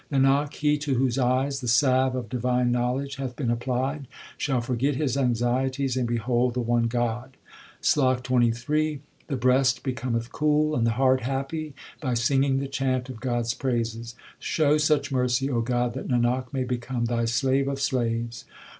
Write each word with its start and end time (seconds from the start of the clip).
Nanak, 0.11 0.55
he 0.55 0.79
to 0.79 0.95
whose 0.95 1.19
eyes 1.19 1.61
the 1.61 1.67
salve 1.67 2.15
of 2.15 2.27
divine 2.27 2.71
knowledge 2.71 3.17
hath 3.17 3.35
been 3.35 3.51
applied, 3.51 4.07
Shall 4.35 4.59
forget 4.59 4.95
his 4.95 5.15
anxieties 5.15 5.95
and 5.95 6.07
behold 6.07 6.55
the 6.55 6.59
one 6.59 6.87
God. 6.87 7.37
SLOK 7.81 8.25
XXIII 8.27 9.01
The 9.27 9.35
breast 9.35 9.83
becometh 9.83 10.31
cool 10.31 10.75
and 10.75 10.87
the 10.87 10.93
heart 10.97 11.21
happy 11.21 11.75
by 11.99 12.15
singing 12.15 12.57
the 12.57 12.67
chant 12.67 13.09
of 13.09 13.19
God 13.19 13.41
s 13.41 13.53
praises; 13.53 14.15
Show 14.39 14.79
such 14.79 15.11
mercy, 15.11 15.51
O 15.51 15.61
God, 15.61 15.93
that 15.93 16.07
Nanak 16.07 16.51
may 16.51 16.63
become 16.63 17.05
Thy 17.05 17.25
slave 17.25 17.67
of 17.67 17.79
slaves. 17.79 18.45